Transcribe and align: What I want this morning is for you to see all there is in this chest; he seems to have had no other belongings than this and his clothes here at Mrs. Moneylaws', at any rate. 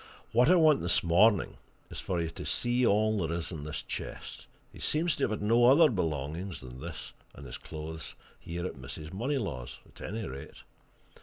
What 0.31 0.49
I 0.49 0.55
want 0.55 0.81
this 0.81 1.03
morning 1.03 1.57
is 1.91 1.99
for 1.99 2.19
you 2.19 2.31
to 2.31 2.43
see 2.43 2.83
all 2.87 3.19
there 3.19 3.37
is 3.37 3.51
in 3.51 3.65
this 3.65 3.83
chest; 3.83 4.47
he 4.73 4.79
seems 4.79 5.15
to 5.15 5.25
have 5.25 5.29
had 5.29 5.41
no 5.43 5.65
other 5.65 5.91
belongings 5.91 6.59
than 6.59 6.79
this 6.81 7.13
and 7.35 7.45
his 7.45 7.59
clothes 7.59 8.15
here 8.39 8.65
at 8.65 8.73
Mrs. 8.73 9.13
Moneylaws', 9.13 9.77
at 9.85 10.01
any 10.01 10.27
rate. 10.27 10.63